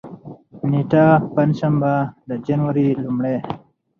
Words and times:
نېټه: 0.69 1.05
پنجشنبه، 1.33 1.93
د 2.29 2.31
جنوري 2.45 2.87
لومړۍ 3.03 3.37